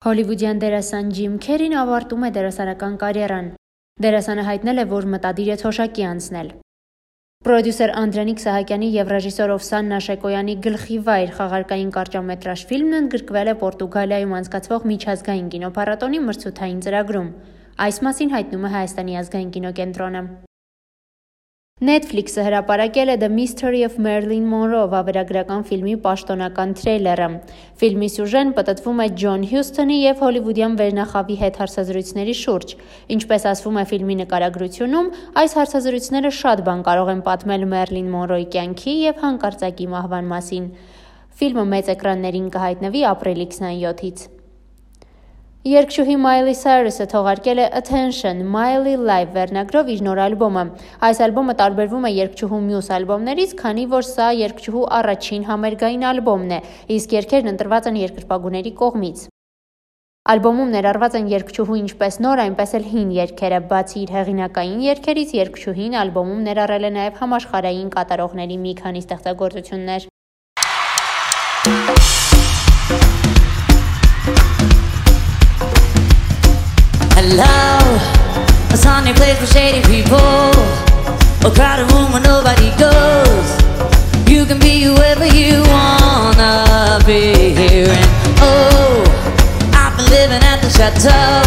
Հոլիվուդյան 0.00 0.60
դերասան 0.62 1.08
Ջիմ 1.12 1.32
Քերին 1.44 1.74
ավարտում 1.76 2.22
է 2.24 2.28
դերասանական 2.32 2.94
կարիերան։ 3.02 3.50
Դերասանը 4.00 4.44
հայտնել 4.46 4.80
է, 4.80 4.86
որ 4.92 5.08
մտադիր 5.14 5.50
է 5.52 5.56
թոշակի 5.60 6.06
անցնել։ 6.10 6.48
Պրոդյուսեր 7.44 7.92
Անդրանիկ 8.00 8.42
Սահակյանի 8.46 8.90
եւ 8.96 9.12
ռեժիսոր 9.12 9.54
Օվսան 9.58 9.92
Նաշեկոյանի 9.92 10.56
գլխի 10.64 10.98
վայր 11.04 11.36
խաղարկային 11.36 11.94
կարճամետրաժ 12.00 12.66
ֆիլմն 12.72 13.00
ընդգրկվել 13.04 13.52
է 13.52 13.58
Պորտուգալիայում 13.60 14.36
անցկացվող 14.40 14.92
միջազգային 14.96 15.50
կինոփառատոնի 15.56 16.26
մրցութային 16.30 16.84
ծրագրում։ 16.88 17.34
Այս 17.90 18.04
մասին 18.08 18.38
հայտնում 18.40 18.64
է 18.70 18.72
Հայաստանի 18.80 19.20
ազգային 19.20 19.52
կինոկենտրոնը։ 19.60 20.24
Netflix-ը 21.80 22.42
հրապարակել 22.44 23.08
է 23.08 23.14
The 23.22 23.28
Mystery 23.32 23.78
of 23.86 23.94
Marilyn 24.04 24.44
Monroe 24.44 24.82
վավերագրական 24.92 25.62
ֆիլմի 25.64 25.94
պաշտոնական 26.04 26.74
թրեյլերը։ 26.76 27.28
Ֆիլմի 27.80 28.08
սյուժեն 28.14 28.50
պատտվում 28.58 28.98
է 29.00 29.06
Ջոն 29.22 29.46
Հյուսթոնի 29.48 29.96
եւ 29.96 30.20
հոլիվուդյան 30.24 30.74
վերնախավի 30.76 31.36
հետ 31.40 31.60
հարցազրույցների 31.62 32.34
շուրջ։ 32.40 32.74
Ինչպես 33.16 33.46
ասվում 33.52 33.78
է 33.80 33.84
ֆիլմի 33.94 34.16
նկարագրությունում, 34.20 35.08
այս 35.40 35.56
հարցազրույցները 35.60 36.32
շատ 36.40 36.62
բան 36.68 36.82
կարող 36.90 37.12
են 37.14 37.22
պատմել 37.30 37.64
Մերլին 37.72 38.10
Մոնրոյի 38.16 38.46
կյանքի 38.58 38.94
եւ 39.06 39.24
հանկարծակի 39.24 39.88
մահվան 39.96 40.28
մասին։ 40.34 40.68
Ֆիլմը 41.40 41.64
մեծ 41.72 41.90
էկրաններին 41.96 42.52
կհայտնվի 42.58 43.06
ապրիլի 43.14 43.48
27-ից։ 43.56 44.39
Երգչուհի 45.60 46.14
Մայլի 46.16 46.54
Սայրուսը 46.56 47.04
թողարկել 47.12 47.58
է 47.60 47.64
Attention 47.76 48.38
Miley 48.48 48.94
Live 48.96 49.34
վերնագրով 49.34 49.90
իր 49.92 49.98
նոր 50.06 50.20
ալբոմը։ 50.24 50.62
Այս 51.04 51.18
ալբոմը 51.26 51.54
տարբերվում 51.58 52.06
է 52.08 52.10
երգչուհու 52.16 52.60
մյուս 52.68 52.86
ալբոմներից, 52.96 53.52
քանի 53.60 53.84
որ 53.92 54.06
սա 54.08 54.28
երգչուհու 54.38 54.84
առաջին 54.98 55.44
համերգային 55.50 56.06
ալբոմն 56.12 56.54
է, 56.56 56.60
իսկ 56.96 57.12
երգերն 57.18 57.52
ընտրված 57.52 57.90
են 57.90 57.98
երկրպագուների 58.00 58.72
կողմից։ 58.80 59.26
Ալբոմում 60.32 60.72
ներառված 60.80 61.18
են 61.20 61.28
երգչուհու 61.34 61.78
ինչպես 61.80 62.14
նոր, 62.24 62.42
այնպես 62.48 62.72
էլ 62.80 62.88
հին 62.94 63.10
երգերը, 63.20 63.60
բացի 63.68 63.98
իր 64.00 64.14
հեղինակային 64.16 64.80
երգերից, 64.88 65.34
երգչուհին 65.40 65.98
ալբոմում 66.06 66.40
ներառել 66.48 66.88
է 66.88 66.92
նաև 66.96 67.20
համաշխարհային 67.20 67.92
կատարողների 68.00 68.58
մի 68.64 68.72
քանի 68.80 69.04
ստեղծագործություններ։ 69.04 70.08
Hello, 77.22 78.00
a 78.72 78.76
sunny 78.78 79.12
place 79.12 79.36
for 79.36 79.44
shady 79.44 79.82
people. 79.84 80.16
A 81.44 81.52
crowded 81.52 81.92
room 81.92 82.12
where 82.12 82.22
nobody 82.22 82.72
goes. 82.80 83.48
You 84.26 84.46
can 84.46 84.58
be 84.58 84.80
whoever 84.80 85.26
you 85.26 85.60
wanna 85.68 86.98
be. 87.04 87.60
And 87.84 88.08
oh, 88.40 89.04
I've 89.76 89.94
been 89.98 90.08
living 90.08 90.42
at 90.48 90.62
the 90.64 90.70
chateau. 90.72 91.44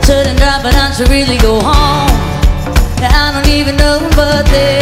Shouldn't 0.00 0.38
drop 0.38 0.64
it, 0.64 0.74
I 0.74 0.90
should 0.96 1.10
really 1.10 1.36
go 1.36 1.60
home. 1.60 2.08
I 3.04 3.32
don't 3.34 3.52
even 3.52 3.76
know, 3.76 4.08
but 4.16 4.46
they 4.46 4.81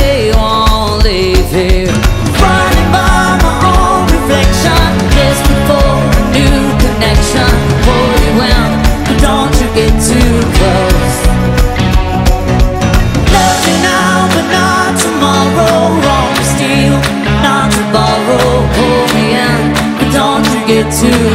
to 20.91 21.30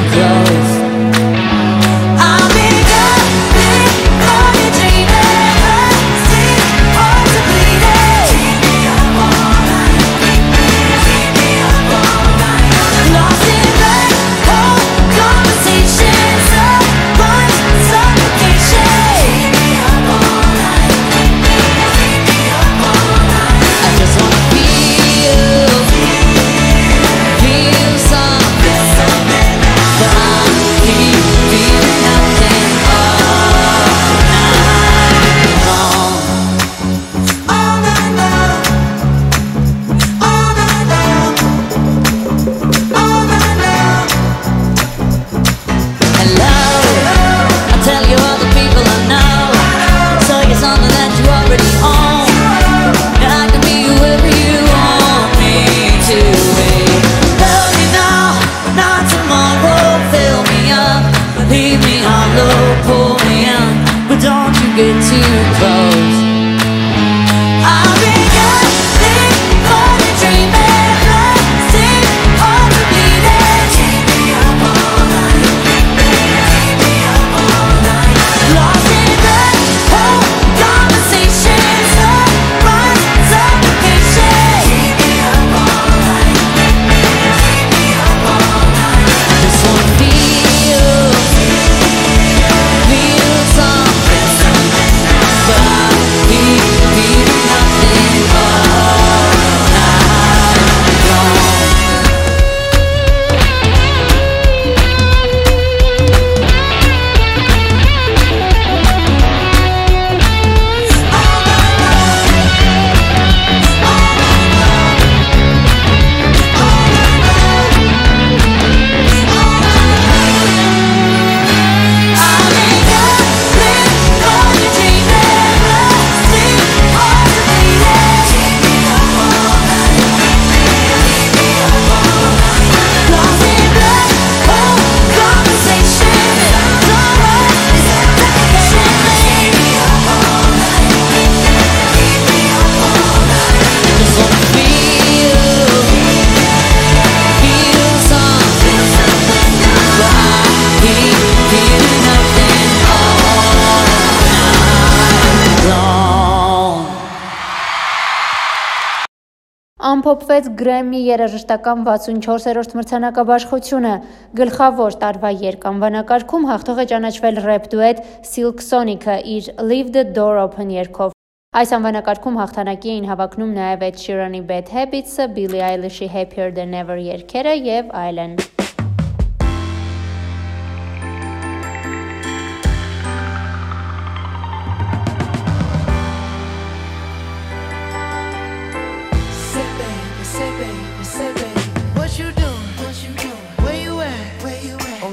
ամփոփվեց 160.06 160.48
Grammy 160.54 161.00
երաժշտական 161.02 161.80
64-րդ 161.88 162.76
մրցանակաբաշխությունը։ 162.78 163.94
Գլխավոր 164.38 164.98
տարվա 165.02 165.32
երկ-անվանակարգում 165.42 166.46
հաղթող 166.52 166.82
է 166.84 166.86
ճանաչվել 166.92 167.42
ռեփ 167.48 167.66
դուետ 167.74 168.04
Silk 168.30 168.62
Sonic-ը 168.62 169.16
իր 169.34 169.50
Leave 169.66 169.90
the 169.96 170.06
Door 170.06 170.44
Open 170.44 170.70
երգով։ 170.78 171.16
Այս 171.58 171.74
անվանակարգում 171.80 172.38
հաղթանակի 172.44 172.92
էին 172.94 173.08
հավակնում 173.10 173.56
նաև 173.58 173.88
Ed 173.90 173.98
Sheeran-ի 174.04 174.44
Bad 174.52 174.70
Habits-ը, 174.76 175.32
Billie 175.34 175.66
Eilish-ի 175.72 176.12
Happier 176.14 176.54
Than 176.54 176.78
Ever 176.84 177.02
երգերը 177.02 177.58
եւ 177.66 177.90
այլն։ 178.06 178.38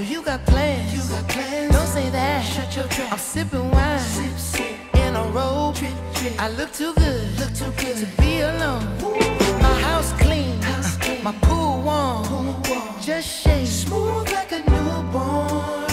you 0.05 0.23
got 0.23 0.45
plans. 0.47 0.93
You 0.93 1.15
got 1.15 1.29
plans. 1.29 1.73
Don't 1.73 1.87
say 1.87 2.11
that. 2.11 2.45
Shut 2.45 2.77
your 2.77 2.87
trap. 2.89 3.13
I'm 3.13 3.19
sipping 3.19 3.71
wine. 3.71 3.99
Sip, 3.99 4.39
sip. 4.39 4.97
In 4.97 5.15
a 5.17 5.23
robe. 5.25 5.75
Trip, 5.77 5.93
trip. 6.15 6.35
I 6.39 6.49
look 6.51 6.73
too 6.73 6.93
good. 6.95 7.39
Look 7.39 7.55
too 7.55 7.73
good 7.83 7.97
to 7.97 8.07
be 8.21 8.41
alone. 8.41 8.83
Ooh. 9.03 9.63
My 9.63 9.81
house 9.81 10.13
clean. 10.15 10.61
House 10.63 10.97
clean. 10.97 11.23
My 11.23 11.33
pool 11.43 11.83
warm. 11.83 12.25
pool 12.25 12.57
warm. 12.69 13.01
Just 13.01 13.29
shake. 13.29 13.67
Smooth 13.67 14.33
like 14.33 14.53
a 14.53 14.59
newborn. 14.71 15.92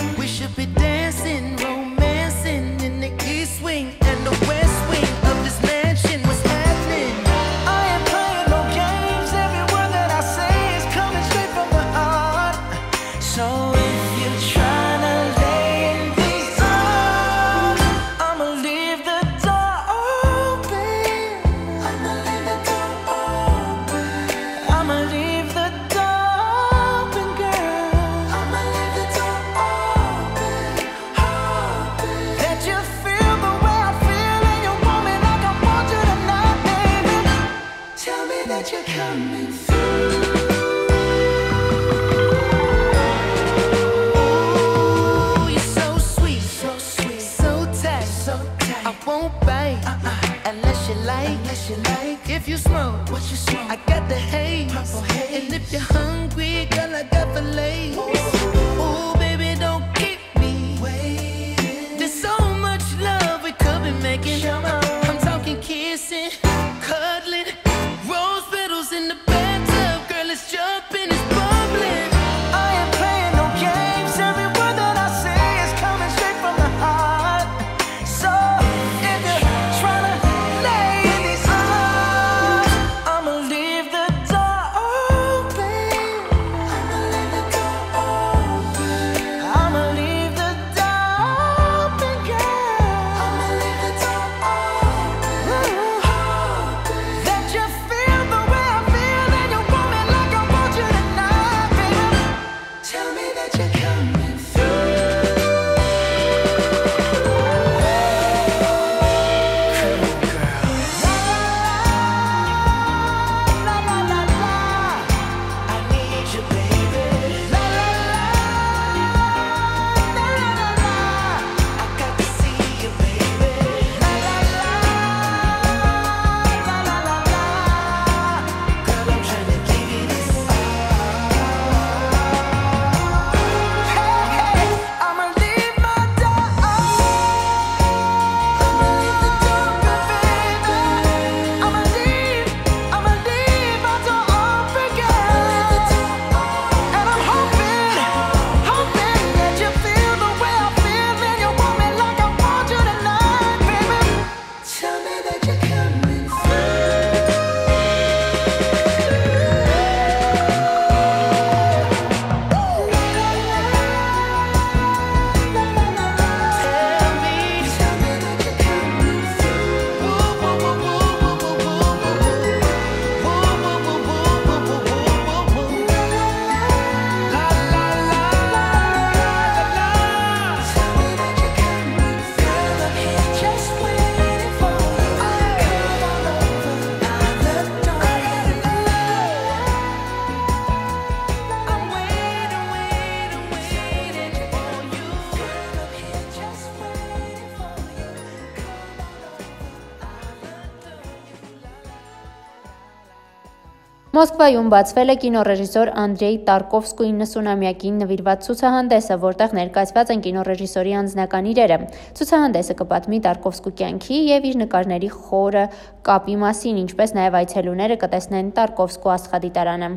Մոսկվայում 204.20 204.70
բացվել 204.74 205.12
է 205.12 205.14
կինոռեժիսոր 205.22 205.90
Անդրեյ 206.02 206.34
Տարկովսկուի 206.48 207.12
90-ամյակին 207.20 208.02
նվիրված 208.02 208.42
ցուցահանդեսը, 208.48 209.16
որտեղ 209.22 209.56
ներկայացված 209.60 210.12
են 210.16 210.24
կինոռեժիսորի 210.26 210.96
անձնական 211.02 211.48
իրերը։ 211.54 211.78
Ցուցահանդեսը 212.20 212.76
կպատմի 212.82 213.20
Տարկովսկու 213.30 213.74
կյանքի 213.80 214.20
եւ 214.26 214.50
իր 214.50 214.60
նկարների 214.64 215.12
խորը 215.14 215.64
կապի 216.10 216.38
մասին, 216.44 216.84
ինչպես 216.84 217.16
նաեւ 217.20 217.40
այցելուները 217.40 218.00
կտեսնեն 218.04 218.52
Տարկովսկու 218.60 219.16
աստղադիտարանը։ 219.16 219.92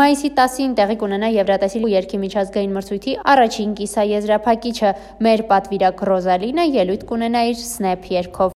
Մայիսի 0.00 0.34
10-ին 0.36 0.76
տեղի 0.76 1.00
կունենա 1.00 1.34
Եվրատեսիլու 1.40 1.96
երկի 1.96 2.24
միջազգային 2.28 2.76
մրցույթի 2.76 3.18
առաջին 3.32 3.74
կիսաեզրափակիչը։ 3.80 4.94
Մեր 5.24 5.48
պատվիրակ 5.54 6.06
Ռոզալինը 6.12 6.70
ելույթ 6.76 7.10
կունենա 7.14 7.46
իր 7.54 7.60
Snap 7.64 8.10
երգով։ 8.20 8.59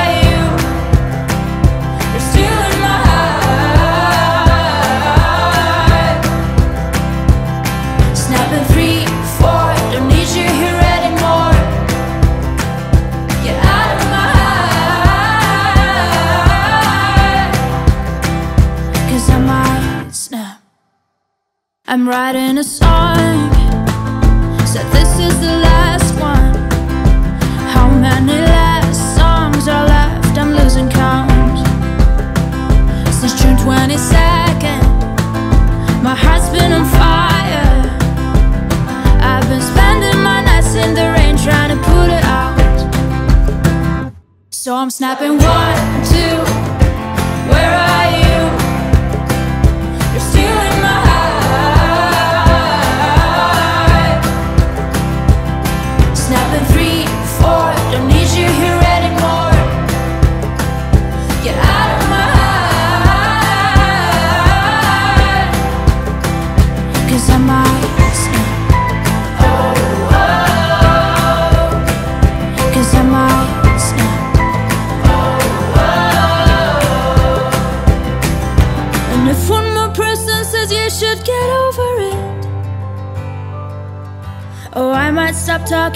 I'm 22.01 22.09
writing 22.09 22.57
a 22.57 22.63
song. 22.63 22.80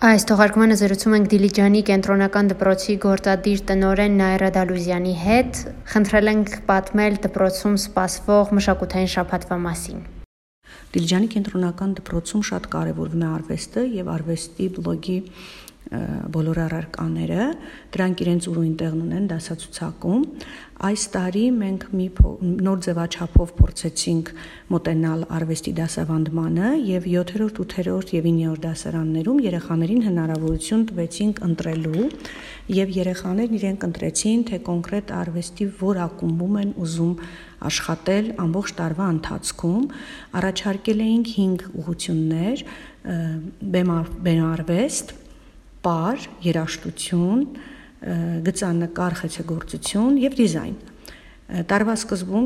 Այս 0.00 0.24
թողարկմանը 0.30 0.76
զրուցում 0.80 1.14
ենք 1.16 1.26
Դիլիջանի 1.28 1.80
կենտրոնական 1.84 2.46
դպրոցի 2.48 2.94
գործադիր 3.02 3.58
տնորեն 3.68 4.14
Նայրա 4.16 4.48
Դալուզյանի 4.54 5.10
հետ։ 5.24 5.58
Խնդրել 5.92 6.30
ենք 6.30 6.54
պատմել 6.70 7.18
դպրոցում 7.26 7.74
սպասվող 7.82 8.54
մշակութային 8.56 9.10
շաբաթվա 9.14 9.58
մասին։ 9.66 10.00
Դիլիջանի 10.96 11.28
կենտրոնական 11.36 11.92
դպրոցում 12.00 12.46
շատ 12.48 12.70
կարևորվում 12.72 13.26
է 13.26 13.28
արվեստը 13.34 13.84
եւ 14.00 14.08
արվեստի 14.16 14.70
բլոգի 14.80 15.18
բոլոր 15.90 16.58
առարկաները, 16.64 17.44
դրանք 17.94 18.20
իրենց 18.22 18.44
ուրույն 18.50 18.74
տեղն 18.78 18.98
ունեն 19.04 19.24
դասացուցակում։ 19.30 20.20
Այս 20.80 21.02
տարի 21.12 21.42
մենք 21.56 21.82
մի 21.98 22.06
նոր 22.64 22.78
ձևաչափով 22.86 23.50
փորձեցինք 23.58 24.30
մոտենալ 24.70 25.24
արվեստի 25.36 25.72
դասավանդմանը 25.80 26.70
եւ 26.90 27.08
7-րդ, 27.10 27.58
8-րդ 27.66 28.14
եւ 28.16 28.28
9-րդ 28.30 28.64
դասարաններում 28.64 29.42
երեխաներին 29.50 30.06
հնարավորություն 30.06 30.86
տվեցինք 30.90 31.42
ընտրելու 31.50 32.06
եւ 32.80 32.94
երեխաներն 33.00 33.58
իրենք 33.60 33.86
ընտրեցին, 33.90 34.44
թե 34.46 34.60
կոնկրետ 34.70 35.14
արվեստի 35.20 35.66
որ 35.80 36.00
ակումբում 36.06 36.58
են 36.60 36.70
ուզում 36.86 37.14
աշխատել 37.70 38.28
ամբողջ 38.40 38.70
տարվա 38.80 39.06
ընթացքում 39.14 39.82
առաջարկել 40.40 41.02
էինք 41.10 41.32
5 41.34 41.66
ուղություններ 41.80 42.62
բեմարվեստ, 44.30 45.12
պար, 45.84 46.28
երաժշտություն, 46.44 47.42
գծանկար 48.46 49.18
խեցեգործություն 49.20 50.22
եւ 50.22 50.38
դիզայն։ 50.40 50.78
Տարվա 51.50 51.94
սկզբում 51.98 52.44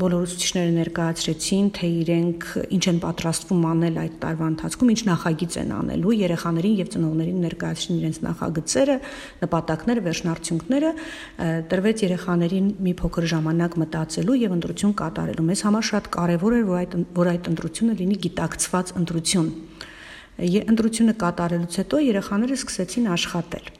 բոլոր 0.00 0.22
ուսուցիչները 0.24 0.70
ներկայացրեցին, 0.78 1.66
թե 1.76 1.88
իրենք 2.00 2.46
ինչ 2.72 2.84
են 2.88 3.00
պատրաստվում 3.02 3.66
անել 3.68 3.98
այդ 4.00 4.14
տարվա 4.22 4.46
ընթացքում, 4.52 4.92
ինչ 4.94 5.02
նախագիծ 5.10 5.58
են 5.60 5.74
անելու, 5.76 6.14
երեխաներին 6.20 6.78
եւ 6.80 6.88
ծնողներին 6.94 7.44
ներկայացրին 7.44 8.00
իրենց 8.00 8.20
նախագծերը, 8.24 8.96
նպատակները, 9.44 10.04
վերջնարդյունքները, 10.08 10.94
տրվեց 11.68 12.04
երեխաներին 12.08 12.72
մի 12.80 12.96
փոքր 13.04 13.28
ժամանակ 13.36 13.78
մտածելու 13.84 14.40
եւ 14.40 14.56
ընտրություն 14.56 14.96
կատարելու։ 15.04 15.48
Մեզ 15.52 15.64
համար 15.68 15.88
շատ 15.90 16.10
կարեւոր 16.16 16.56
էր, 16.56 16.66
որ 16.70 16.80
այդ 16.80 16.98
որ 17.20 17.32
այդ 17.36 17.52
ընտրությունը 17.52 18.00
լինի 18.00 18.20
գիտակցված 18.24 18.96
ընտրություն։ 19.04 19.52
Ե- 19.52 19.89
Ընտրությունը 20.40 21.14
կատարելուց 21.20 21.76
հետո 21.80 22.00
երեխաները 22.06 22.56
սկսեցին 22.56 23.08
աշխատել։ 23.14 23.70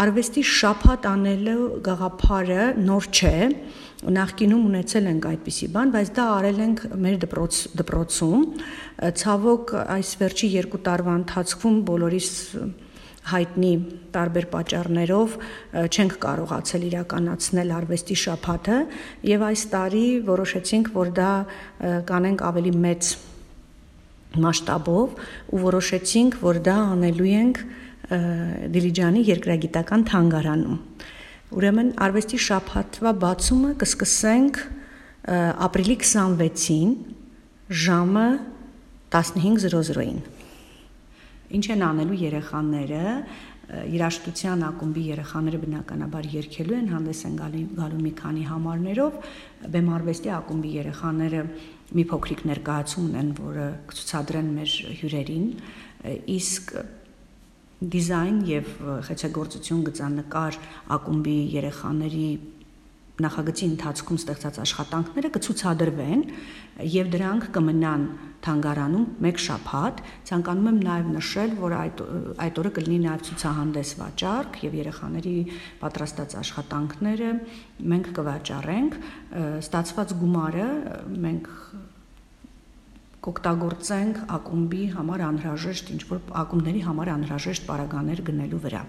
Արվեստի 0.00 0.42
շփատ 0.46 1.06
անելու 1.10 1.62
գաղափարը 1.86 2.66
նոր 2.80 3.06
չէ։ 3.10 3.32
Նախկինում 4.16 4.66
ունեցել 4.70 5.08
ենք 5.10 5.26
այդպիսի 5.30 5.66
բան, 5.74 5.90
բայց 5.96 6.12
դա 6.16 6.26
արել 6.36 6.60
ենք 6.64 6.84
մեր 7.04 7.16
դպրոց 7.24 7.58
դպրոցում։ 7.80 8.44
Ցավոք 9.20 9.74
այս 9.82 10.12
վերջի 10.20 10.50
երկու 10.54 10.80
տարվա 10.86 11.16
ընթացքում 11.20 11.82
բոլորիս 11.90 12.30
հայտնի 13.30 13.72
տարբեր 14.14 14.46
պատճառներով 14.54 15.34
չենք 15.90 16.14
կարողացել 16.24 16.86
իրականացնել 16.88 17.74
արվեստի 17.76 18.16
շփաթը 18.22 18.78
եւ 19.28 19.44
այս 19.50 19.64
տարի 19.74 20.06
որոշեցինք, 20.30 20.92
որ 20.96 21.12
դա 21.20 21.32
կանենք 22.08 22.46
ավելի 22.48 22.72
մեծ 22.86 23.10
մասշտաբով 24.38 25.14
ու 25.50 25.60
որոշեցինք, 25.64 26.36
որ 26.44 26.60
դա 26.66 26.76
անելու 26.94 27.30
ենք 27.40 27.62
Դիլիջանի 28.10 29.20
երկրագիտական 29.28 30.04
թանգարանում։ 30.10 30.78
Ուրեմն 31.50 31.88
արվեստի 32.06 32.38
շաբաթվա 32.46 33.12
բացումը 33.24 33.70
կսկսենք 33.82 34.60
ապրիլի 35.66 35.96
26-ին 36.02 36.92
ժամը 37.84 38.26
15:00-ին։ 39.14 40.20
Ինչ 41.50 41.64
են 41.74 41.82
անելու 41.86 42.18
երեխաները 42.20 43.04
ը, 43.70 43.82
երաշտության 43.94 44.64
ակումբի 44.70 45.04
երեխաները 45.10 45.60
բնականաբար 45.64 46.28
երկելու 46.34 46.76
են 46.80 46.88
հանդես 46.90 47.20
են 47.30 47.36
գալու, 47.40 47.64
գալու 47.80 48.00
մի 48.04 48.12
քանի 48.20 48.46
համարներով 48.50 49.18
բեմարվեստի 49.76 50.32
ակումբի 50.36 50.72
երեխաները 50.80 51.42
մի 51.90 52.04
փոքրիկ 52.10 52.42
ներկայացում 52.50 53.06
ունեն, 53.10 53.30
որը 53.40 53.66
կցուցադրեն 53.90 54.50
մեր 54.60 54.74
հյուրերին, 55.00 55.46
իսկ 56.36 56.74
դիզայն 57.80 58.38
եւ 58.50 58.70
խեցեգործություն 59.08 59.84
գծանկար 59.88 60.58
ակումբի 60.96 61.36
երեխաների 61.54 62.26
նախագծի 63.24 63.66
ընթացքում 63.70 64.20
ստեղծած 64.20 64.58
աշխատանքները 64.64 65.30
կցուցադրվեն 65.36 66.24
եւ 66.94 67.10
դրանք 67.14 67.46
կմնան 67.56 68.04
թանգարանում 68.44 69.04
մեկ 69.24 69.40
շաբաթ 69.44 70.00
ցանկանում 70.30 70.68
եմ 70.70 70.78
նաեւ 70.86 71.08
նշել 71.16 71.50
որ 71.60 71.74
այդ 71.80 72.02
այդ 72.44 72.60
օրը 72.62 72.72
կլինի 72.78 73.00
նաեւ 73.04 73.24
ցուցահանդես 73.28 73.90
վաճառք 74.00 74.58
եւ 74.64 74.76
երեխաների 74.80 75.34
պատրաստած 75.82 76.36
աշխատանքները 76.40 77.30
մենք 77.92 78.10
կվաճառենք 78.20 78.98
ստացված 79.60 80.16
գումարը 80.24 80.68
մենք 81.26 81.52
կօգտագործենք 83.20 84.20
ակումբի 84.38 84.84
համար 84.96 85.22
անհրաժեշտ 85.26 85.90
ինչ 85.92 86.02
որ 86.08 86.20
ակումբների 86.40 86.84
համար 86.86 87.10
անհրաժեշտ 87.18 87.66
պարագաներ 87.68 88.22
գնելու 88.30 88.60
վրա 88.64 88.80